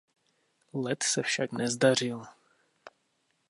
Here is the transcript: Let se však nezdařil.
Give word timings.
Let 0.73 1.03
se 1.03 1.21
však 1.23 1.51
nezdařil. 1.51 2.23